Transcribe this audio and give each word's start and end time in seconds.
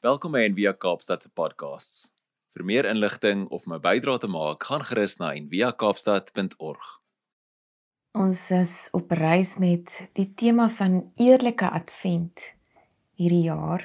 Welkom 0.00 0.32
by 0.32 0.46
Envia 0.48 0.70
Kaapstad 0.72 1.20
se 1.20 1.28
podcasts. 1.36 2.06
Vir 2.56 2.62
meer 2.64 2.86
inligting 2.88 3.42
of 3.52 3.66
my 3.68 3.76
bydrae 3.84 4.22
te 4.22 4.30
maak, 4.32 4.64
gaan 4.64 4.80
gerus 4.88 5.18
na 5.20 5.34
enviakaapstad.org. 5.36 6.86
Ons 8.16 8.40
is 8.56 8.76
op 8.96 9.12
reis 9.12 9.58
met 9.60 9.92
die 10.16 10.24
tema 10.32 10.70
van 10.78 11.02
eerlike 11.20 11.68
advent 11.68 12.46
hierdie 13.20 13.42
jaar. 13.50 13.84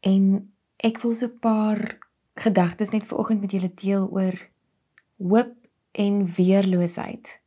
En 0.00 0.48
ek 0.80 1.02
wil 1.04 1.12
so 1.12 1.28
'n 1.28 1.38
paar 1.44 2.00
gedagtes 2.40 2.96
net 2.96 3.04
vanoggend 3.04 3.44
met 3.44 3.52
julle 3.52 3.72
deel 3.74 4.08
oor 4.08 4.48
hoop 5.20 5.54
en 5.92 6.24
weerloosheid. 6.24 7.40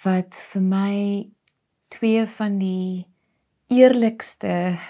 Wat 0.00 0.32
vir 0.32 0.62
my 0.62 1.28
twee 1.88 2.24
van 2.24 2.58
die 2.58 3.04
eerlikste 3.68 4.80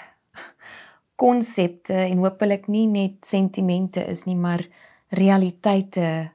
konsepte 1.16 1.94
en 1.94 2.22
hopelik 2.24 2.66
nie 2.66 2.86
net 2.90 3.26
sentimente 3.26 4.02
is 4.10 4.24
nie, 4.24 4.36
maar 4.36 4.64
realiteite 5.14 6.30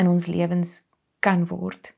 in 0.00 0.08
ons 0.08 0.26
lewens 0.26 0.82
kan 1.20 1.44
word. 1.46 1.92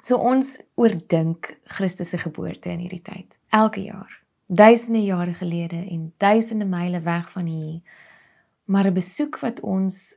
So 0.00 0.16
ons 0.22 0.56
oordink 0.78 1.50
Christus 1.74 2.14
se 2.14 2.20
geboorte 2.22 2.70
in 2.70 2.84
hierdie 2.84 3.02
tyd, 3.02 3.38
elke 3.50 3.82
jaar, 3.82 4.12
duisende 4.46 5.02
jare 5.02 5.34
gelede 5.34 5.80
en 5.90 6.12
duisende 6.22 6.64
myle 6.64 7.00
weg 7.04 7.30
van 7.32 7.46
hier. 7.46 7.80
Maar 8.64 8.86
'n 8.86 8.94
besoek 8.94 9.38
wat 9.40 9.60
ons 9.60 10.16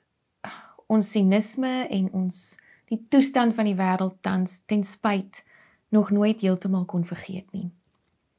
ons 0.88 1.12
sinisme 1.12 1.88
en 1.88 2.12
ons 2.12 2.60
die 2.86 3.00
toestand 3.08 3.56
van 3.56 3.66
die 3.66 3.76
wêreld 3.76 4.18
tans 4.22 4.66
ten 4.66 4.84
spyt 4.84 5.44
nog 5.90 6.10
nooit 6.12 6.42
heeltemal 6.42 6.86
kon 6.86 7.06
vergeet 7.06 7.52
nie. 7.52 7.70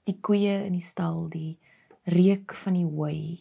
Die 0.05 0.19
koeie 0.21 0.65
in 0.65 0.73
die 0.73 0.85
stal, 0.85 1.29
die 1.29 1.59
reuk 2.05 2.55
van 2.55 2.79
die 2.79 2.87
hooi, 2.87 3.41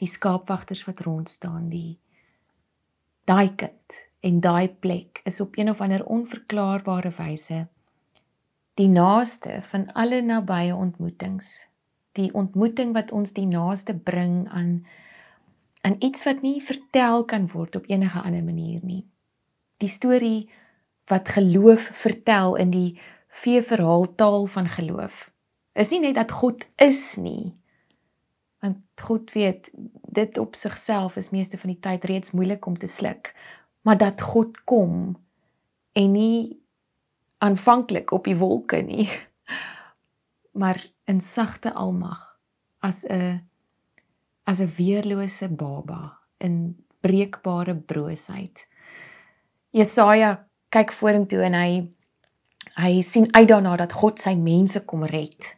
die 0.00 0.08
skaapwagters 0.08 0.84
wat 0.88 1.00
rond 1.04 1.28
staan, 1.28 1.68
die 1.68 1.98
daai 3.28 3.54
kind 3.54 4.00
en 4.20 4.40
daai 4.40 4.68
plek 4.68 5.20
is 5.24 5.40
op 5.40 5.58
een 5.58 5.70
of 5.70 5.80
ander 5.80 6.04
onverklaarbare 6.04 7.12
wyse 7.18 7.66
die 8.80 8.88
naaste 8.88 9.60
van 9.68 9.86
alle 9.92 10.22
nabye 10.22 10.74
ontmoetings. 10.74 11.68
Die 12.16 12.30
ontmoeting 12.34 12.94
wat 12.96 13.12
ons 13.12 13.34
die 13.36 13.46
naaste 13.46 13.94
bring 13.94 14.48
aan 14.48 14.80
aan 15.80 15.96
iets 16.04 16.26
wat 16.28 16.42
nie 16.44 16.58
vertel 16.60 17.22
kan 17.24 17.46
word 17.48 17.76
op 17.78 17.86
enige 17.88 18.20
ander 18.20 18.44
manier 18.44 18.82
nie. 18.84 19.06
Die 19.80 19.88
storie 19.88 20.50
wat 21.08 21.28
geloof 21.32 21.86
vertel 21.96 22.58
in 22.60 22.72
die 22.74 23.00
vee 23.42 23.62
verhaaltaal 23.64 24.44
van 24.46 24.68
geloof. 24.68 25.30
Is 25.72 25.88
nie 25.94 26.02
net 26.04 26.18
dat 26.20 26.34
God 26.36 26.66
is 26.76 27.16
nie, 27.16 27.56
want 28.60 28.78
God 29.00 29.32
weet 29.32 29.70
dit 30.12 30.38
op 30.38 30.54
sigself 30.54 31.16
is 31.16 31.30
meeste 31.30 31.58
van 31.58 31.72
die 31.72 31.80
tyd 31.80 32.04
reeds 32.04 32.34
moeilik 32.36 32.66
om 32.66 32.78
te 32.78 32.86
sluk 32.86 33.34
maar 33.82 33.98
dat 33.98 34.20
God 34.20 34.64
kom 34.64 35.16
en 35.92 36.12
nie 36.12 36.60
aanvanklik 37.38 38.12
op 38.12 38.24
die 38.24 38.36
wolke 38.36 38.82
nie 38.82 39.08
maar 40.60 40.82
in 41.04 41.20
sagte 41.20 41.72
almag 41.72 42.26
as 42.78 43.04
'n 43.04 43.40
as 44.44 44.60
'n 44.60 44.74
weerlose 44.76 45.48
baba 45.48 46.18
in 46.38 46.84
breekbare 47.00 47.76
broosheid 47.76 48.68
Jesaja 49.70 50.48
kyk 50.74 50.92
vorentoe 50.92 51.42
en 51.46 51.54
hy 51.54 51.72
hy 52.80 53.02
sien 53.06 53.28
uit 53.34 53.48
daarna 53.48 53.76
dat 53.78 53.92
God 53.92 54.20
sy 54.22 54.34
mense 54.38 54.82
kom 54.88 55.04
red. 55.06 55.56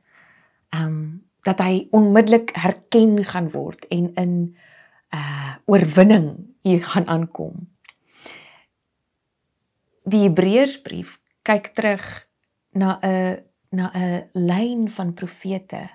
Um 0.76 1.24
dat 1.42 1.58
hy 1.58 1.86
onmiddellik 1.90 2.52
herken 2.54 3.24
gaan 3.24 3.50
word 3.50 3.86
en 3.90 4.12
in 4.14 4.34
uh 5.14 5.54
oorwinning 5.66 6.54
hier 6.62 6.82
gaan 6.84 7.06
aankom. 7.06 7.68
Die 10.04 10.24
Hebreërsbrief 10.26 11.18
kyk 11.46 11.72
terug 11.76 12.06
na 12.72 12.98
'n 13.02 13.42
na 13.70 13.90
'n 13.94 14.28
lyn 14.32 14.90
van 14.90 15.14
profete 15.14 15.90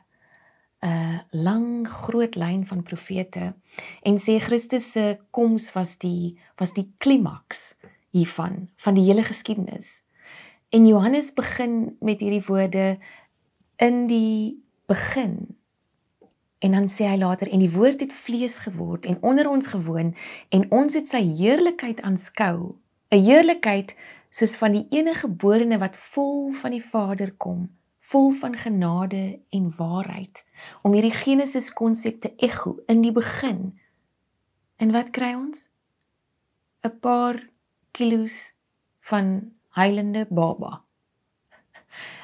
'n 0.81 1.21
lang 1.31 1.87
groot 1.87 2.35
lyn 2.35 2.65
van 2.65 2.83
profete 2.83 3.55
en 4.01 4.17
sê 4.17 4.39
Christus 4.39 4.91
se 4.91 5.19
koms 5.31 5.71
was 5.73 5.97
die 5.97 6.39
was 6.55 6.73
die 6.73 6.93
klimaks 6.97 7.77
hiervan 8.11 8.69
van 8.75 8.93
die 8.93 9.03
hele 9.03 9.23
geskiedenis. 9.23 10.03
En 10.69 10.85
Johannes 10.85 11.33
begin 11.33 11.97
met 11.99 12.19
hierdie 12.19 12.43
woorde 12.47 12.97
in 13.75 14.07
die 14.07 14.66
begin. 14.87 15.57
En 16.59 16.71
dan 16.71 16.87
sê 16.89 17.05
hy 17.05 17.17
later 17.21 17.51
en 17.53 17.61
die 17.61 17.71
woord 17.71 18.01
het 18.01 18.13
vlees 18.13 18.59
geword 18.65 19.05
en 19.05 19.19
onder 19.21 19.49
ons 19.49 19.67
gewoon 19.67 20.15
en 20.49 20.71
ons 20.73 20.93
het 20.97 21.07
sy 21.07 21.21
heerlikheid 21.21 22.01
aanskou, 22.01 22.75
'n 23.11 23.23
heerlikheid 23.23 23.93
soos 24.31 24.55
van 24.55 24.71
die 24.71 24.87
enige 24.89 25.27
geborene 25.27 25.77
wat 25.77 25.97
vol 25.97 26.51
van 26.51 26.71
die 26.71 26.83
Vader 26.83 27.31
kom, 27.37 27.69
vol 27.99 28.31
van 28.31 28.57
genade 28.57 29.39
en 29.49 29.75
waarheid. 29.77 30.45
Om 30.81 30.93
hierdie 30.93 31.13
Genesis 31.13 31.73
konsep 31.73 32.21
te 32.21 32.33
ekho 32.37 32.77
in 32.87 33.01
die 33.01 33.11
begin. 33.11 33.79
En 34.77 34.91
wat 34.91 35.09
kry 35.09 35.33
ons? 35.33 35.69
'n 36.83 36.99
paar 36.99 37.49
kilos 37.91 38.53
van 38.99 39.51
heilende 39.69 40.25
baba. 40.29 40.83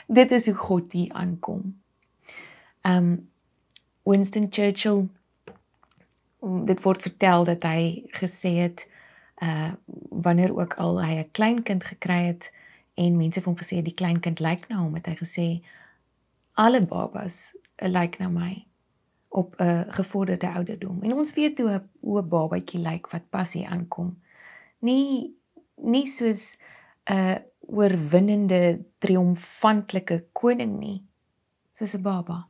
Dit 0.07 0.31
is 0.31 0.45
hoe 0.45 0.55
God 0.55 0.91
hier 0.91 1.13
aankom. 1.13 1.82
Um 2.83 3.29
Winston 4.03 4.47
Churchill 4.51 5.09
dit 6.65 6.81
word 6.83 7.01
vertel 7.01 7.45
dat 7.47 7.63
hy 7.63 8.03
gesê 8.19 8.57
het 8.67 8.87
uh 9.43 9.71
wanneer 10.09 10.53
ook 10.55 10.75
al 10.77 11.03
hy 11.03 11.13
'n 11.19 11.31
klein 11.31 11.63
kind 11.63 11.83
gekry 11.83 12.21
het 12.25 12.51
en 12.93 13.17
mense 13.17 13.39
het 13.39 13.47
hom 13.47 13.57
gesê 13.57 13.81
die 13.81 13.93
klein 13.93 14.19
kind 14.19 14.39
lyk 14.39 14.67
na 14.69 14.77
hom 14.77 14.93
het 14.95 15.05
hy 15.05 15.15
gesê 15.15 15.47
alle 16.53 16.81
babas 16.85 17.55
lyk 17.81 18.19
na 18.19 18.29
my 18.29 18.65
op 19.29 19.55
'n 19.57 19.63
uh, 19.63 19.81
gevorderde 19.87 20.49
ouderdom. 20.49 21.01
En 21.01 21.13
ons 21.13 21.33
weet 21.33 21.59
hoe 21.59 21.69
'n 21.69 21.89
hoe 21.99 22.21
'n 22.21 22.27
babatjie 22.27 22.79
lyk 22.79 23.09
wat 23.09 23.29
pas 23.29 23.53
hier 23.53 23.67
aankom. 23.67 24.21
Nie 24.79 25.35
nie 25.75 26.07
soos 26.07 26.57
'n 27.03 27.13
uh, 27.13 27.35
oorwinnende 27.59 28.85
triomfantelike 28.97 30.25
koning 30.31 30.79
nie 30.79 31.05
soos 31.71 31.93
'n 31.93 32.01
baba 32.01 32.47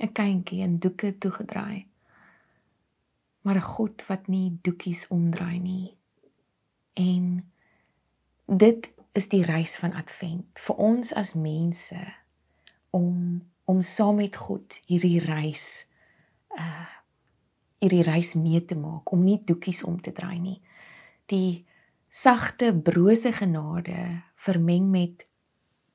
'n 0.00 0.12
kindjie 0.12 0.60
in 0.60 0.78
doeke 0.78 1.18
toegedraai. 1.18 1.86
Maar 3.40 3.56
'n 3.56 3.70
God 3.74 4.06
wat 4.06 4.26
nie 4.26 4.58
doekies 4.62 5.08
omdraai 5.08 5.58
nie. 5.58 5.96
En 6.92 7.50
dit 8.46 8.92
is 9.12 9.28
die 9.28 9.44
reis 9.44 9.76
van 9.76 9.92
Advent 9.92 10.58
vir 10.58 10.76
ons 10.76 11.12
as 11.14 11.34
mense 11.34 12.00
om 12.90 13.48
om 13.64 13.82
saam 13.82 14.16
met 14.16 14.36
God 14.36 14.74
hierdie 14.86 15.20
reis 15.20 15.86
uh 16.58 16.88
hierdie 17.80 18.02
reis 18.02 18.34
mee 18.34 18.64
te 18.64 18.76
maak 18.76 19.12
om 19.12 19.22
nie 19.24 19.38
doekies 19.44 19.84
om 19.88 20.00
te 20.00 20.12
draai 20.12 20.38
nie. 20.38 20.58
Die 21.26 21.64
sagte 22.08 22.74
brose 22.76 23.32
genade 23.32 24.22
vermeng 24.36 24.90
met 24.90 25.29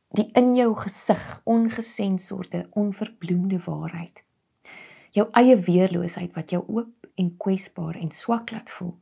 die 0.09 0.29
in 0.33 0.53
jou 0.55 0.75
gesig 0.75 1.41
ongesensorde 1.43 2.67
onverbloemde 2.71 3.59
waarheid. 3.65 4.25
Jou 5.11 5.29
eie 5.31 5.57
weerloosheid 5.59 6.33
wat 6.33 6.49
jou 6.49 6.63
oop 6.67 7.07
en 7.15 7.37
kwesbaar 7.37 7.95
en 7.95 8.11
swak 8.11 8.51
laat 8.51 8.69
voel 8.69 8.95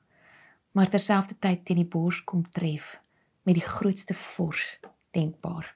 maar 0.74 0.90
terselfdertyd 0.90 1.66
teen 1.66 1.81
die 1.84 1.90
bors 1.90 2.24
kom 2.25 2.44
tref 2.52 2.97
met 3.46 3.58
die 3.59 3.66
grootste 3.66 4.13
vors 4.18 4.80
denkbaar. 5.13 5.75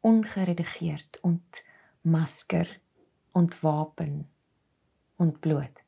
Ongeredigeerd 0.00 1.18
ontmasker 1.26 2.80
ontwapen 3.32 4.28
ontbloot. 5.16 5.82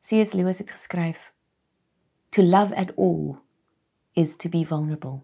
C.S. 0.00 0.32
Lewis 0.32 0.58
het 0.58 0.70
geskryf 0.70 1.32
to 2.28 2.42
love 2.42 2.76
at 2.76 2.92
all 2.96 3.38
is 4.12 4.36
to 4.36 4.48
be 4.48 4.64
vulnerable 4.66 5.22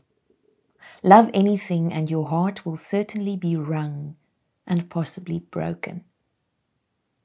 Love 1.02 1.30
anything, 1.34 1.92
and 1.92 2.10
your 2.10 2.28
heart 2.28 2.64
will 2.64 2.76
certainly 2.76 3.36
be 3.36 3.56
wrung 3.56 4.16
and 4.66 4.90
possibly 4.90 5.38
broken. 5.38 6.04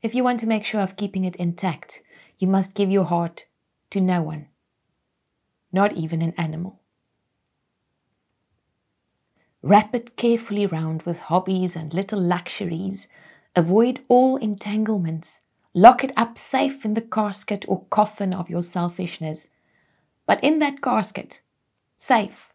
If 0.02 0.14
you 0.16 0.24
want 0.24 0.40
to 0.42 0.48
make 0.48 0.66
sure 0.66 0.82
of 0.82 0.96
keeping 0.96 1.26
it 1.26 1.36
intact, 1.36 2.02
you 2.38 2.48
must 2.48 2.76
give 2.76 2.90
your 2.90 3.06
heart 3.06 3.46
to 3.92 4.02
no 4.02 4.22
one, 4.22 4.48
not 5.72 5.94
even 5.94 6.22
an 6.22 6.34
animal. 6.38 6.80
Wrap 9.62 9.94
it 9.94 10.16
carefully 10.16 10.66
round 10.66 11.04
with 11.04 11.20
hobbies 11.20 11.76
and 11.76 11.94
little 11.94 12.20
luxuries. 12.20 13.08
Avoid 13.56 14.02
all 14.08 14.38
entanglements. 14.38 15.44
Lock 15.74 16.04
it 16.04 16.12
up 16.18 16.38
safe 16.38 16.84
in 16.84 16.96
the 16.96 17.02
casket 17.02 17.66
or 17.68 17.86
coffin 17.92 18.34
of 18.34 18.50
your 18.50 18.64
selfishness. 18.64 19.52
But 20.26 20.44
in 20.44 20.60
that 20.60 20.82
casket, 20.82 21.42
safe, 21.96 22.52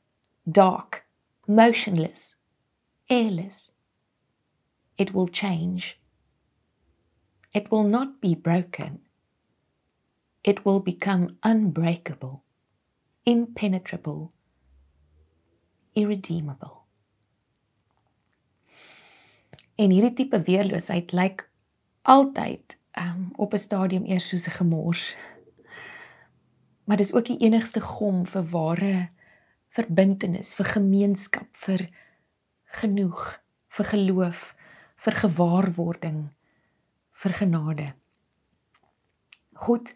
dark, 0.51 1.06
motionless, 1.47 2.37
airless. 3.09 3.73
It 4.97 5.13
will 5.13 5.29
change. 5.29 5.99
it 7.57 7.71
will 7.71 7.85
not 7.85 8.21
be 8.21 8.35
broken. 8.35 9.01
It 10.45 10.65
will 10.67 10.81
become 10.81 11.39
unbreakable, 11.43 12.43
impenetrable, 13.25 14.31
irredeemable. 15.95 16.85
En 19.75 19.91
hierdie 19.91 20.13
tipe 20.13 20.41
weerloosheid 20.45 21.13
lyk 21.17 21.47
altyd 22.03 22.77
um, 23.01 23.33
op 23.37 23.57
'n 23.57 23.65
stadium 23.65 24.05
eers 24.05 24.29
soos 24.29 24.47
'n 24.47 24.59
gemors. 24.61 25.17
Maar 26.85 26.97
dis 26.97 27.13
ook 27.13 27.25
die 27.25 27.39
enigste 27.39 27.81
gom 27.81 28.27
vir 28.27 28.45
ware 28.45 29.09
verbintenis, 29.77 30.55
vir 30.57 30.71
gemeenskap, 30.77 31.49
vir 31.67 31.87
genoeg, 32.81 33.27
vir 33.77 33.91
geloof, 33.93 34.49
vir 34.97 35.21
gewaarwording, 35.23 36.23
vir 37.13 37.37
genade. 37.41 37.91
God 39.57 39.93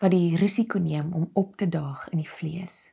wat 0.00 0.12
die 0.12 0.36
risiko 0.36 0.78
neem 0.78 1.12
om 1.16 1.30
op 1.32 1.56
te 1.56 1.68
daag 1.68 2.08
in 2.12 2.20
die 2.20 2.28
vlees. 2.28 2.92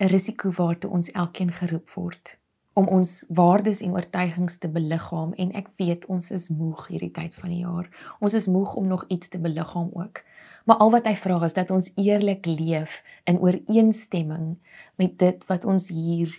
'n 0.00 0.08
Risiko 0.08 0.50
waartoe 0.50 0.90
ons 0.90 1.10
elkeen 1.12 1.52
geroep 1.52 1.88
word 1.94 2.36
om 2.72 2.88
ons 2.88 3.24
waardes 3.28 3.80
en 3.84 3.92
oortuigings 3.92 4.58
te 4.58 4.68
beliggaam 4.68 5.32
en 5.32 5.52
ek 5.52 5.68
weet 5.76 6.06
ons 6.12 6.30
is 6.30 6.48
moeg 6.48 6.86
hierdie 6.88 7.12
tyd 7.12 7.34
van 7.34 7.52
die 7.52 7.60
jaar. 7.60 7.88
Ons 8.20 8.34
is 8.34 8.48
moeg 8.48 8.74
om 8.80 8.86
nog 8.88 9.04
iets 9.08 9.28
te 9.28 9.38
beliggaam 9.38 9.90
ook. 9.92 10.22
Maar 10.64 10.76
al 10.76 10.92
wat 10.94 11.08
hy 11.10 11.14
vra 11.18 11.40
is 11.44 11.56
dat 11.56 11.70
ons 11.74 11.90
eerlik 11.94 12.46
leef 12.46 13.00
in 13.24 13.40
ooreenstemming 13.42 14.58
met 15.00 15.18
dit 15.18 15.46
wat 15.46 15.64
ons 15.64 15.88
hier 15.88 16.34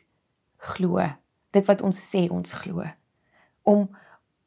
glo, 0.58 1.04
dit 1.52 1.66
wat 1.66 1.82
ons 1.82 2.00
sê 2.10 2.28
ons 2.32 2.56
glo. 2.64 2.88
Om 3.64 3.90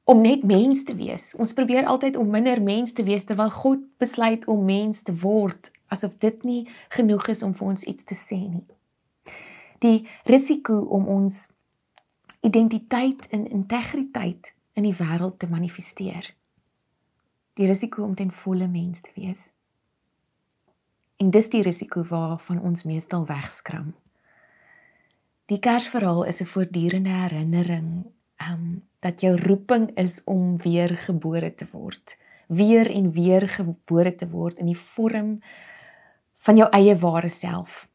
om 0.06 0.20
net 0.22 0.44
mens 0.46 0.84
te 0.86 0.94
wees. 0.94 1.32
Ons 1.34 1.52
probeer 1.52 1.88
altyd 1.90 2.16
om 2.16 2.28
minder 2.30 2.60
mens 2.62 2.92
te 2.94 3.02
wees 3.02 3.24
terwyl 3.26 3.50
God 3.50 3.80
besluit 3.98 4.44
om 4.46 4.62
mens 4.64 5.02
te 5.02 5.10
word, 5.18 5.72
asof 5.90 6.14
dit 6.22 6.44
nie 6.46 6.60
genoeg 6.94 7.26
is 7.34 7.42
om 7.42 7.54
vir 7.58 7.72
ons 7.72 7.82
iets 7.90 8.06
te 8.06 8.14
sê 8.14 8.38
nie. 8.38 8.62
Die 9.82 10.06
risiko 10.30 10.78
om 10.94 11.10
ons 11.10 11.40
identiteit 12.46 13.26
en 13.34 13.48
integriteit 13.50 14.54
in 14.78 14.86
die 14.86 14.94
wêreld 14.94 15.40
te 15.42 15.50
manifesteer. 15.50 16.30
Die 17.58 17.66
risiko 17.66 18.06
om 18.06 18.14
ten 18.14 18.30
volle 18.30 18.70
mens 18.70 19.02
te 19.02 19.10
wees. 19.18 19.55
En 21.16 21.30
dis 21.30 21.48
die 21.50 21.62
risiko 21.62 22.02
waarvan 22.04 22.60
ons 22.60 22.84
meestal 22.84 23.24
wegskram. 23.26 23.94
Die 25.46 25.58
Kersverhaal 25.58 26.24
is 26.24 26.40
'n 26.40 26.50
voortdurende 26.52 27.08
herinnering 27.08 28.04
um 28.50 28.82
dat 28.98 29.20
jou 29.20 29.36
roeping 29.36 29.96
is 29.96 30.24
om 30.24 30.56
weer 30.56 30.96
gebore 30.96 31.54
te 31.54 31.66
word, 31.72 32.18
weer 32.46 32.90
en 32.90 33.12
weer 33.12 33.48
gebore 33.48 34.14
te 34.14 34.28
word 34.28 34.58
in 34.58 34.66
die 34.66 34.78
vorm 34.78 35.38
van 36.36 36.56
jou 36.56 36.68
eie 36.70 36.98
ware 36.98 37.28
self. 37.28 37.88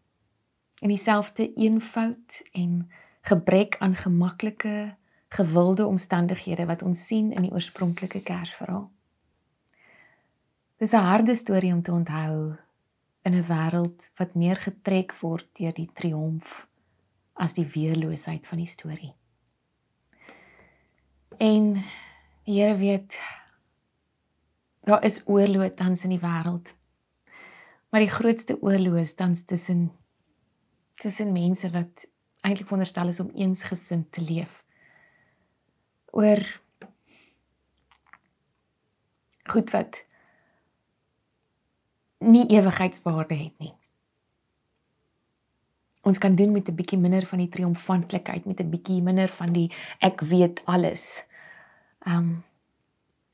In 0.80 0.88
dieselfde 0.88 1.54
eenvoud 1.54 2.42
en 2.52 2.92
gebrek 3.22 3.76
aan 3.80 3.96
gemaklike 3.96 4.96
gewilde 5.28 5.86
omstandighede 5.86 6.66
wat 6.66 6.82
ons 6.82 7.08
sien 7.08 7.32
in 7.32 7.42
die 7.42 7.52
oorspronklike 7.52 8.22
Kersverhaal. 8.22 8.90
Dis 10.78 10.92
'n 10.94 10.96
harde 11.12 11.36
storie 11.36 11.74
om 11.74 11.82
te 11.82 11.92
onthou 11.92 12.58
in 13.24 13.34
'n 13.36 13.48
wêreld 13.48 14.12
wat 14.18 14.36
meer 14.36 14.56
getrek 14.56 15.14
word 15.22 15.48
deur 15.54 15.74
die 15.74 15.90
triomf 15.94 16.68
as 17.34 17.54
die 17.54 17.66
weerloosheid 17.66 18.48
van 18.48 18.58
die 18.58 18.68
storie. 18.68 19.14
En 21.38 21.74
die 22.44 22.62
Here 22.62 22.78
weet 22.78 23.20
daar 24.82 25.04
is 25.06 25.22
oorlog 25.26 25.74
tans 25.78 26.04
in 26.04 26.10
die 26.16 26.20
wêreld. 26.20 26.74
Maar 27.90 28.02
die 28.02 28.10
grootste 28.10 28.58
oorlog 28.62 28.98
is 29.04 29.14
tans 29.16 29.46
tussen 29.46 29.92
tussen 31.02 31.32
mense 31.32 31.70
wat 31.74 32.06
eintlik 32.42 32.68
veronderstel 32.68 33.08
is 33.08 33.20
om 33.20 33.32
eensgesind 33.34 34.12
te 34.12 34.22
leef. 34.22 34.64
Oor 36.12 36.42
goed 39.44 39.70
wat 39.70 40.06
nie 42.22 42.48
ewigheidswaarde 42.48 43.36
het 43.36 43.60
nie. 43.60 43.74
Ons 46.02 46.18
kan 46.18 46.36
doen 46.36 46.52
met 46.52 46.70
'n 46.70 46.76
bietjie 46.76 46.98
minder 46.98 47.26
van 47.26 47.38
die 47.38 47.50
triomfantlikheid, 47.50 48.46
met 48.46 48.60
'n 48.60 48.70
bietjie 48.70 49.02
minder 49.02 49.30
van 49.30 49.54
die 49.54 49.72
ek 50.00 50.22
weet 50.22 50.62
alles. 50.66 51.28
Um 52.08 52.44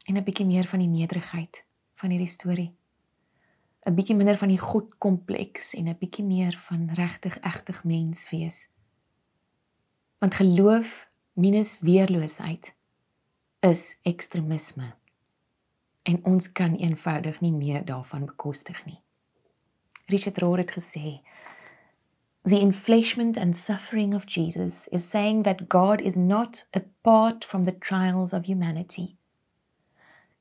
en 0.06 0.18
'n 0.18 0.24
bietjie 0.24 0.46
meer 0.46 0.66
van 0.66 0.80
die 0.80 0.88
nederigheid 0.88 1.66
van 1.96 2.10
hierdie 2.10 2.28
storie. 2.28 2.76
'n 3.88 3.96
bietjie 3.96 4.16
minder 4.16 4.38
van 4.38 4.48
die 4.48 4.60
God 4.60 4.98
kompleks 4.98 5.74
en 5.74 5.88
'n 5.88 5.98
bietjie 6.00 6.26
meer 6.26 6.58
van 6.68 6.90
regtig 6.94 7.40
egtig 7.40 7.84
mens 7.84 8.30
wees. 8.30 8.70
Want 10.20 10.34
geloof 10.34 11.08
minus 11.34 11.80
weerloosheid 11.80 12.76
is 13.60 14.00
ekstremisme. 14.04 14.96
En 16.08 16.22
ons 16.24 16.52
kan 16.56 16.76
eenvoudig 16.80 17.42
nie 17.44 17.52
meer 17.52 17.84
daarvan 17.86 18.26
bekostig 18.30 18.80
nie. 18.86 19.02
Richard 20.08 20.38
Rohr 20.40 20.64
het 20.64 20.72
gesê, 20.72 21.20
The 22.48 22.62
enfleshment 22.64 23.38
and 23.38 23.58
suffering 23.58 24.14
of 24.16 24.24
Jesus 24.26 24.88
is 24.88 25.10
saying 25.10 25.44
that 25.44 25.68
God 25.68 26.00
is 26.02 26.16
not 26.16 26.64
apart 26.72 27.44
from 27.44 27.64
the 27.64 27.76
trials 27.76 28.32
of 28.34 28.46
humanity. 28.46 29.18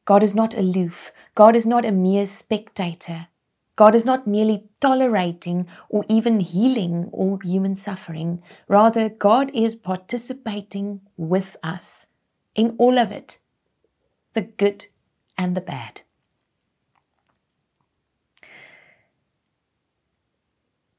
God 0.04 0.22
is 0.22 0.34
not 0.34 0.54
aloof. 0.54 1.12
God 1.34 1.56
is 1.56 1.66
not 1.66 1.84
a 1.84 1.90
mere 1.90 2.26
spectator. 2.26 3.26
God 3.74 3.94
is 3.94 4.04
not 4.04 4.26
merely 4.26 4.68
tolerating 4.80 5.66
or 5.88 6.04
even 6.08 6.38
healing 6.38 7.10
all 7.12 7.40
human 7.42 7.74
suffering. 7.74 8.40
Rather, 8.68 9.08
God 9.08 9.50
is 9.52 9.74
participating 9.74 11.00
with 11.16 11.56
us 11.64 12.06
in 12.54 12.76
all 12.78 12.98
of 12.98 13.10
it 13.10 13.40
the 14.34 14.42
good 14.42 14.86
and 15.36 15.54
the 15.56 15.62
bad. 15.62 16.02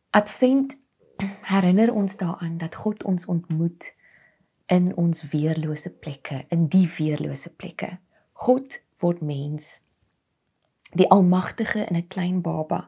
Advent 0.09 0.77
herinner 1.51 1.93
ons 1.93 2.17
daaraan 2.17 2.57
dat 2.57 2.75
God 2.75 3.03
ons 3.03 3.25
ontmoet 3.25 3.93
in 4.65 4.95
ons 4.95 5.21
weerlose 5.31 5.89
plekke, 5.89 6.43
in 6.49 6.67
die 6.67 6.87
weerlose 6.97 7.49
plekke. 7.55 7.97
God 8.33 8.81
word 8.99 9.21
mens 9.21 9.81
die 10.97 11.09
almagtige 11.11 11.85
in 11.85 11.95
'n 11.95 12.07
klein 12.07 12.41
baba 12.41 12.87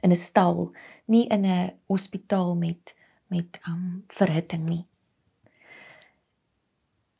in 0.00 0.10
'n 0.10 0.16
stal, 0.16 0.72
nie 1.04 1.26
in 1.26 1.44
'n 1.44 1.72
hospitaal 1.86 2.54
met 2.54 2.94
met 3.26 3.60
um 3.66 4.04
verhitting 4.08 4.68
nie. 4.68 4.86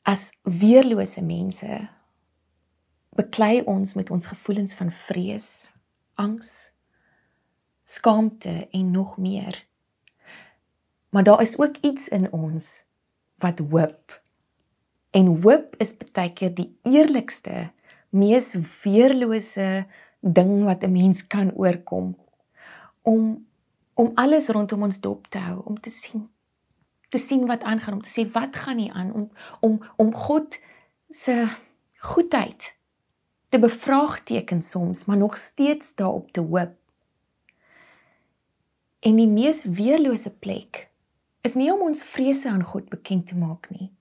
As 0.01 0.39
weerlose 0.43 1.21
mense 1.21 1.89
beklei 3.21 3.61
ons 3.69 3.93
met 3.97 4.09
ons 4.11 4.29
gevoelens 4.33 4.73
van 4.77 4.91
vrees, 4.91 5.49
angs, 6.19 6.71
skaamte 7.85 8.67
en 8.71 8.91
nog 8.91 9.17
meer. 9.17 9.65
Maar 11.09 11.23
daar 11.23 11.41
is 11.41 11.57
ook 11.59 11.77
iets 11.81 12.07
in 12.07 12.31
ons 12.31 12.83
wat 13.43 13.59
hoop. 13.59 14.21
En 15.11 15.27
hoop 15.43 15.75
is 15.77 15.97
baie 16.15 16.33
keer 16.33 16.53
die 16.55 16.71
eerlikste, 16.87 17.71
mees 18.09 18.55
weerlose 18.83 19.85
ding 20.19 20.63
wat 20.63 20.83
'n 20.83 20.91
mens 20.91 21.27
kan 21.27 21.51
oorkom 21.55 22.17
om 23.01 23.47
om 23.93 24.11
alles 24.15 24.47
rondom 24.47 24.83
ons 24.83 24.99
dop 24.99 25.27
te 25.27 25.37
hou 25.37 25.61
om 25.65 25.79
te 25.79 25.89
sien 25.89 26.29
te 27.09 27.17
sien 27.17 27.45
wat 27.45 27.63
aangaan 27.63 27.93
om 27.93 28.01
te 28.01 28.09
sê 28.09 28.31
wat 28.31 28.55
gaan 28.55 28.75
nie 28.75 28.91
aan 28.91 29.13
om 29.13 29.31
om 29.59 29.81
om 29.95 30.13
God 30.13 30.59
se 31.09 31.47
goedheid 31.97 32.75
te 33.51 33.59
bevraagteken 33.59 34.61
soms 34.65 35.05
maar 35.05 35.19
nog 35.19 35.37
steeds 35.37 35.95
daarop 35.99 36.31
te 36.31 36.41
hoop 36.41 36.77
en 39.01 39.17
die 39.17 39.27
mees 39.27 39.65
weerlose 39.65 40.31
plek 40.31 40.87
is 41.41 41.57
nie 41.57 41.71
om 41.73 41.81
ons 41.89 42.03
vrese 42.05 42.49
aan 42.49 42.63
God 42.63 42.89
bekend 42.89 43.27
te 43.31 43.37
maak 43.37 43.69
nie 43.73 43.91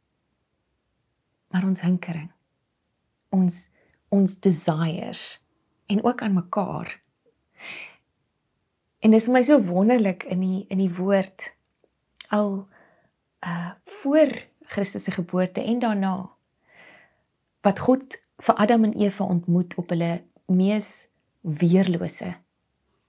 maar 1.51 1.67
ons 1.67 1.83
hinkering 1.87 2.31
ons 3.35 3.69
ons 4.11 4.41
desires 4.43 5.39
en 5.91 6.05
ook 6.05 6.23
aan 6.23 6.35
mekaar. 6.35 7.01
En 8.99 9.11
dit 9.11 9.21
is 9.21 9.29
my 9.29 9.43
so 9.43 9.63
wonderlik 9.63 10.23
in 10.23 10.41
die 10.41 10.65
in 10.69 10.79
die 10.79 10.93
woord 10.95 11.55
al 12.29 12.69
uh 13.47 13.71
voor 13.85 14.31
Christus 14.71 15.05
se 15.05 15.11
geboorte 15.11 15.63
en 15.63 15.79
daarna 15.79 16.31
wat 17.61 17.79
God 17.79 18.21
vir 18.41 18.55
Adam 18.55 18.85
en 18.85 18.97
Eva 18.97 19.25
ontmoet 19.25 19.75
op 19.77 19.89
hulle 19.89 20.25
mees 20.47 21.09
weerlose 21.41 22.35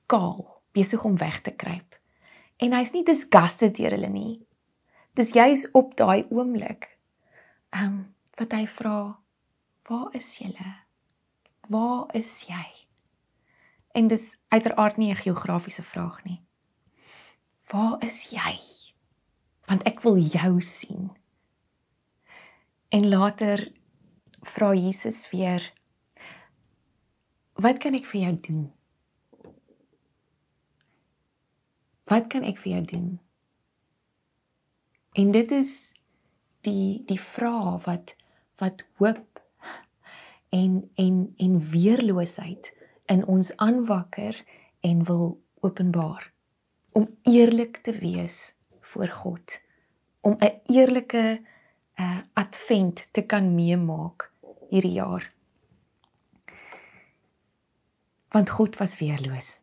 kaal 0.06 0.62
besig 0.72 1.04
om 1.04 1.18
weg 1.18 1.42
te 1.42 1.52
kruip. 1.52 1.96
En 2.58 2.74
hy's 2.74 2.92
nie 2.94 3.04
disgusted 3.08 3.76
deur 3.76 3.92
hulle 3.92 4.10
nie. 4.10 4.46
Dis 5.16 5.34
juis 5.34 5.66
op 5.72 5.96
daai 5.96 6.26
oomblik. 6.30 6.98
Ehm 7.72 7.86
um, 7.86 8.16
wat 8.40 8.52
hy 8.52 8.68
vra, 8.68 9.20
"Waar 9.88 10.16
is 10.16 10.38
julle?" 10.38 10.82
waar 11.72 12.06
is 12.16 12.44
jy? 12.48 12.68
En 13.92 14.08
dis 14.08 14.40
uiteraard 14.48 14.98
nie 14.98 15.12
'n 15.12 15.24
geografiese 15.24 15.84
vraag 15.84 16.24
nie. 16.24 16.42
Waar 17.68 18.04
is 18.04 18.30
jy? 18.30 18.60
Want 19.66 19.84
ek 19.84 20.02
wil 20.02 20.18
jou 20.18 20.62
sien. 20.62 21.12
En 22.90 23.10
later 23.10 23.72
vra 24.42 24.74
Jesus 24.74 25.30
weer: 25.30 25.74
Wat 27.54 27.78
kan 27.78 27.94
ek 27.94 28.06
vir 28.06 28.22
jou 28.22 28.36
doen? 28.48 28.64
Wat 32.10 32.28
kan 32.28 32.44
ek 32.44 32.58
vir 32.58 32.72
jou 32.72 32.86
doen? 32.86 33.10
En 35.14 35.32
dit 35.32 35.52
is 35.52 35.94
die 36.62 37.04
die 37.08 37.20
vraag 37.20 37.86
wat 37.86 38.16
wat 38.60 38.84
hoop 39.02 39.42
en 40.50 40.92
en 40.96 41.34
en 41.38 41.60
weerloosheid 41.72 42.74
in 43.12 43.26
ons 43.26 43.56
aanwakker 43.58 44.44
en 44.80 45.04
wil 45.04 45.42
openbaar 45.60 46.32
om 46.92 47.08
eerlik 47.24 47.78
te 47.78 47.92
wees 48.00 48.56
voor 48.80 49.08
God 49.08 49.62
om 50.22 50.36
'n 50.40 50.62
eerlike 50.66 51.42
uh, 51.96 52.20
advent 52.34 53.08
te 53.14 53.22
kan 53.22 53.56
meemaak 53.56 54.31
hierdie 54.72 54.96
jaar. 54.98 55.28
Want 58.32 58.50
God 58.50 58.78
was 58.80 58.96
weerloos. 59.00 59.60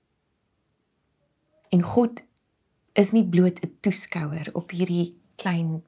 En 1.73 1.83
God 1.83 2.21
is 2.93 3.13
nie 3.17 3.25
bloot 3.25 3.61
'n 3.65 3.77
toeskouer 3.81 4.49
op 4.53 4.71
hierdie 4.71 5.17
klein 5.37 5.83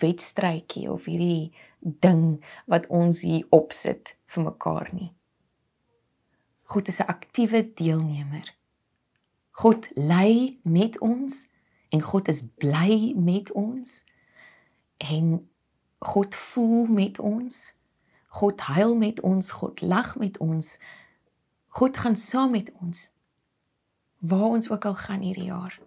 wedstrydjie 0.00 0.90
of 0.90 1.04
hierdie 1.04 1.52
ding 1.80 2.44
wat 2.66 2.86
ons 2.86 3.22
hier 3.22 3.46
opsit 3.50 4.16
vir 4.26 4.44
mekaar 4.44 4.90
nie. 4.92 5.12
God 6.62 6.88
is 6.88 7.00
'n 7.00 7.06
aktiewe 7.06 7.74
deelnemer. 7.74 8.54
God 9.50 9.86
lei 9.94 10.58
met 10.62 10.98
ons 10.98 11.48
en 11.88 12.02
God 12.02 12.28
is 12.28 12.42
bly 12.58 13.12
met 13.16 13.52
ons 13.52 14.06
en 14.96 15.50
God 15.98 16.34
voel 16.34 16.86
met 16.86 17.18
ons. 17.18 17.76
God 18.34 18.60
huil 18.74 18.96
met 18.98 19.20
ons, 19.22 19.50
God 19.50 19.80
lag 19.80 20.16
met 20.18 20.38
ons. 20.42 20.74
God 21.78 21.96
gaan 21.96 22.16
saam 22.18 22.50
met 22.54 22.72
ons. 22.82 23.12
Waar 24.18 24.56
ons 24.56 24.70
ook 24.70 24.84
al 24.90 24.96
gaan 24.98 25.22
hierdie 25.22 25.50
jaar. 25.52 25.78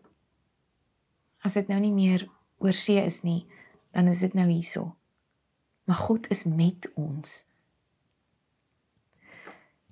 As 1.43 1.57
dit 1.59 1.67
nou 1.67 1.79
nie 1.83 1.91
meer 1.91 2.27
oor 2.63 2.75
see 2.75 3.03
is 3.03 3.21
nie, 3.27 3.43
dan 3.91 4.07
is 4.07 4.23
dit 4.23 4.33
nou 4.37 4.47
hierso. 4.47 4.93
Maar 5.87 5.99
God 6.07 6.27
is 6.31 6.45
met 6.47 6.87
ons. 6.95 7.43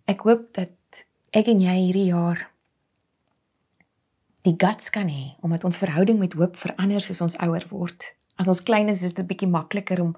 Ek 0.08 0.24
hoop 0.28 0.48
dat 0.56 1.06
ek 1.36 1.52
en 1.52 1.60
jy 1.64 1.76
hierdie 1.88 2.10
jaar 2.12 2.48
die 4.46 4.54
guts 4.62 4.92
kan 4.94 5.10
hê 5.10 5.34
omdat 5.44 5.64
ons 5.66 5.80
verhouding 5.82 6.20
met 6.22 6.36
hoop 6.38 6.60
verander 6.62 7.02
soos 7.02 7.24
ons 7.26 7.38
ouer 7.42 7.66
word. 7.72 8.12
As 8.38 8.48
ons 8.52 8.62
klein 8.64 8.92
is, 8.92 9.02
is 9.04 9.16
dit 9.18 9.28
bietjie 9.28 9.50
makliker 9.50 10.04
om 10.04 10.14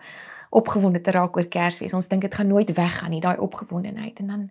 opgewonde 0.50 1.02
te 1.02 1.12
raak 1.12 1.38
oor 1.38 1.48
Kersfees. 1.48 1.94
Ons 1.94 2.08
dink 2.08 2.22
dit 2.22 2.34
gaan 2.34 2.48
nooit 2.48 2.74
weggaan 2.74 3.10
nie, 3.10 3.22
daai 3.22 3.38
opgewondenheid 3.38 4.20
en 4.20 4.28
dan 4.28 4.50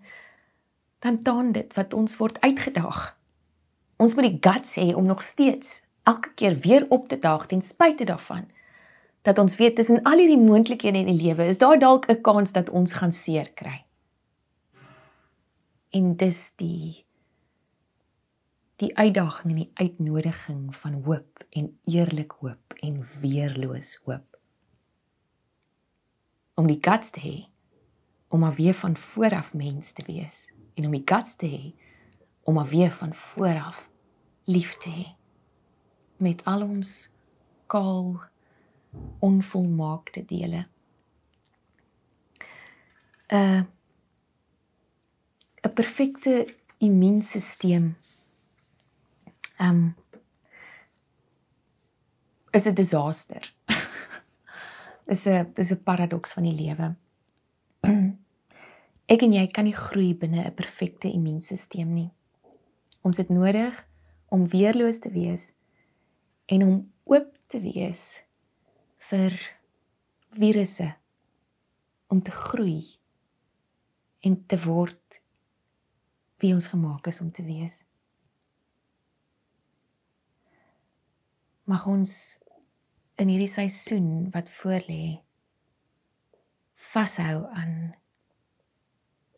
dan 0.99 1.19
taan 1.23 1.53
dit 1.53 1.75
wat 1.75 1.95
ons 1.95 2.17
word 2.17 2.41
uitgedaag. 2.41 3.17
Ons 3.97 4.15
moet 4.15 4.25
die 4.25 4.39
guts 4.41 4.77
hê 4.81 4.95
om 4.95 5.07
nog 5.07 5.23
steeds 5.23 5.83
elke 6.03 6.33
keer 6.35 6.57
weer 6.65 6.87
op 6.89 7.09
te 7.09 7.19
daag 7.19 7.47
ten 7.47 7.63
spyte 7.63 8.05
daarvan 8.05 8.49
dat 9.23 9.39
ons 9.39 9.57
weet 9.57 9.75
tussen 9.77 10.03
al 10.03 10.19
hierdie 10.23 10.39
moontlikhede 10.39 10.99
in 11.03 11.11
die 11.11 11.23
lewe 11.23 11.49
is 11.51 11.59
daar 11.59 11.79
dalk 11.79 12.07
'n 12.09 12.21
kans 12.21 12.53
dat 12.53 12.71
ons 12.71 12.95
gaan 12.95 13.13
seer 13.13 13.51
kry. 13.53 13.85
En 15.91 16.17
dis 16.17 16.57
die 16.57 17.05
die 18.77 18.97
uitdaging 18.97 19.51
en 19.51 19.57
die 19.57 19.71
uitnodiging 19.75 20.77
van 20.77 21.03
hoop 21.03 21.45
en 21.51 21.79
eerlik 21.85 22.33
hoop 22.41 22.75
en 22.81 23.07
weerloos 23.21 23.99
hoop. 24.05 24.36
Om 26.57 26.67
die 26.67 26.81
guts 26.81 27.13
te 27.15 27.21
hê 27.21 27.37
om 28.29 28.41
maar 28.43 28.57
weer 28.57 28.75
van 28.75 28.97
vooraf 28.97 29.53
mens 29.55 29.93
te 29.93 30.03
wees 30.07 30.49
en 30.75 30.89
om 30.89 30.95
die 30.97 31.05
guts 31.05 31.37
te 31.37 31.47
hê 31.47 31.75
om 32.49 32.57
maar 32.59 32.69
weer 32.69 32.91
van 32.91 33.15
vooraf 33.15 33.85
lief 34.45 34.77
te 34.83 34.91
hê 34.91 35.07
met 36.19 36.45
al 36.45 36.63
ons 36.65 37.11
kaal 37.67 38.17
onvolmaakte 39.21 40.25
dele. 40.25 40.67
uh, 43.29 43.63
'n 45.63 45.73
perfekte 45.75 46.55
immuunstelsel 46.79 47.95
ehm 49.57 49.69
um, 49.69 49.97
is 52.51 52.65
'n 52.65 52.75
disaster. 52.75 53.56
Is 55.07 55.27
'n 55.27 55.53
dis 55.55 55.73
'n 55.73 55.83
paradoks 55.83 56.33
van 56.33 56.43
die 56.43 56.59
lewe. 56.63 56.97
Ek 59.13 59.23
en 59.23 59.33
jy 59.33 59.47
kan 59.47 59.65
nie 59.65 59.77
groei 59.77 60.15
binne 60.15 60.45
'n 60.45 60.55
perfekte 60.55 61.09
immuunstelsel 61.13 61.85
nie. 61.85 62.11
Ons 63.03 63.17
het 63.17 63.29
nodig 63.29 63.89
om 64.29 64.49
weerloos 64.49 64.99
te 64.99 65.11
wees 65.11 65.55
en 66.47 66.63
om 66.63 66.93
oop 67.05 67.39
te 67.47 67.61
wees 67.61 68.25
vir 68.99 69.33
virusse 70.29 70.95
om 72.07 72.23
te 72.23 72.31
groei 72.31 72.99
en 74.21 74.47
te 74.47 74.59
word 74.59 75.21
wie 76.39 76.55
ons 76.55 76.67
gemaak 76.67 77.07
is 77.07 77.21
om 77.21 77.31
te 77.33 77.43
wees. 77.43 77.85
mag 81.67 81.87
ons 81.91 82.13
in 83.17 83.31
hierdie 83.33 83.51
seisoen 83.51 84.29
wat 84.35 84.51
voorlê 84.59 85.21
vashou 86.93 87.47
aan 87.53 87.95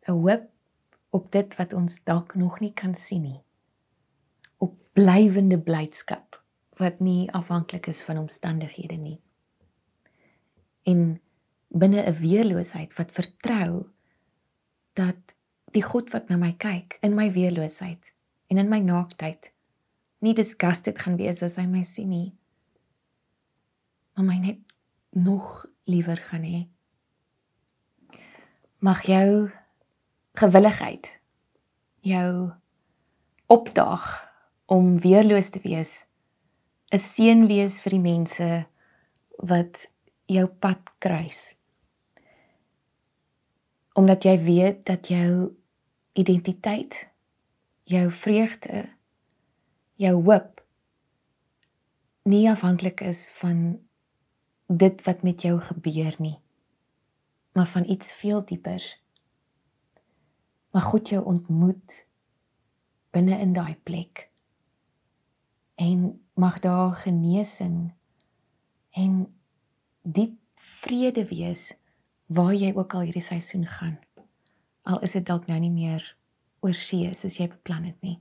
'n 0.06 0.12
hoop 0.12 0.48
op 1.10 1.32
dit 1.32 1.56
wat 1.56 1.72
ons 1.72 2.02
dalk 2.04 2.34
nog 2.34 2.60
nie 2.60 2.72
kan 2.72 2.94
sien 2.94 3.22
nie 3.22 3.40
op 4.58 4.74
blywende 4.92 5.58
blydskap 5.58 6.42
wat 6.78 7.00
nie 7.00 7.30
afhanklik 7.32 7.86
is 7.86 8.04
van 8.04 8.18
omstandighede 8.18 8.96
nie 8.96 9.20
en 10.82 11.20
binne 11.68 12.02
'n 12.02 12.18
weerloosheid 12.20 12.94
wat 12.94 13.12
vertrou 13.12 13.86
dat 14.92 15.36
die 15.72 15.82
God 15.82 16.10
wat 16.10 16.28
na 16.28 16.36
my 16.36 16.52
kyk 16.52 16.98
in 17.00 17.14
my 17.14 17.32
weerloosheid 17.32 18.14
en 18.48 18.58
in 18.58 18.68
my 18.68 18.78
naaktheid 18.78 19.52
nie 20.18 20.34
disgusted 20.34 20.98
gaan 20.98 21.16
wees 21.16 21.42
as 21.42 21.56
hy 21.60 21.66
my 21.66 21.82
sien 21.86 22.08
nie. 22.08 22.37
Maar 24.18 24.26
my 24.26 24.38
net 24.42 24.58
nog 25.14 25.66
liewer 25.84 26.16
gaan 26.16 26.42
hê. 26.42 26.66
Mag 28.78 29.04
jou 29.06 29.50
gewilligheid 30.34 31.20
jou 32.02 32.50
opdaag 33.46 34.08
om 34.66 34.98
weerloos 34.98 35.50
te 35.54 35.62
wees 35.62 36.06
'n 36.90 36.98
seën 36.98 37.46
wees 37.46 37.80
vir 37.80 37.90
die 37.90 38.00
mense 38.00 38.66
wat 39.38 39.86
jou 40.26 40.46
pad 40.46 40.82
kruis. 40.98 41.54
Omdat 43.92 44.24
jy 44.24 44.38
weet 44.42 44.86
dat 44.86 45.08
jou 45.08 45.54
identiteit, 46.12 47.08
jou 47.84 48.10
vreugde 48.10 48.88
jou 49.94 50.22
hoop 50.22 50.64
nie 52.22 52.50
afhanklik 52.50 53.00
is 53.00 53.30
van 53.30 53.87
dit 54.68 55.04
wat 55.04 55.22
met 55.22 55.42
jou 55.42 55.60
gebeur 55.60 56.14
nie. 56.18 56.38
Maar 57.52 57.66
van 57.66 57.84
iets 57.88 58.12
veel 58.12 58.44
dieper 58.44 58.84
maar 60.70 60.82
God 60.82 61.08
jou 61.08 61.24
ontmoet 61.24 62.06
binne 63.10 63.38
in 63.38 63.52
daai 63.52 63.76
plek. 63.82 64.28
En 65.74 66.26
mag 66.34 66.58
daar 66.58 66.94
genesing 66.94 67.92
en 68.90 69.34
diep 70.02 70.38
vrede 70.54 71.24
wees 71.26 71.74
waar 72.26 72.54
jy 72.54 72.72
ook 72.74 72.94
al 72.94 73.08
hierdie 73.08 73.24
seisoen 73.24 73.66
gaan. 73.66 73.98
Al 74.82 75.00
is 75.00 75.12
dit 75.12 75.26
dalk 75.26 75.46
nou 75.46 75.58
nie 75.60 75.72
meer 75.72 76.04
oor 76.60 76.74
see 76.74 77.10
soos 77.14 77.38
jy 77.38 77.48
beplan 77.48 77.88
het 77.88 78.00
nie. 78.02 78.18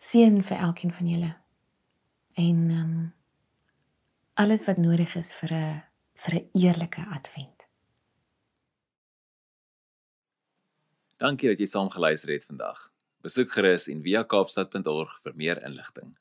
Seën 0.00 0.40
vir 0.44 0.64
elkeen 0.64 0.92
van 0.92 1.08
julle. 1.08 1.32
En 2.34 2.68
ehm 2.70 2.80
um, 2.80 3.08
alles 4.40 4.64
wat 4.64 4.78
nodig 4.80 5.14
is 5.20 5.34
vir 5.36 5.52
'n 5.52 5.82
vir 6.22 6.34
'n 6.34 6.48
eerlike 6.64 7.02
advent. 7.16 7.58
Dankie 11.18 11.48
dat 11.48 11.58
jy 11.58 11.66
saam 11.66 11.90
geluister 11.90 12.32
het 12.32 12.44
vandag. 12.44 12.92
Besoek 13.20 13.50
gerus 13.52 13.88
en 13.88 14.02
via 14.02 14.22
kaapstad.org 14.22 15.20
vir 15.22 15.34
meer 15.34 15.62
inligting. 15.64 16.16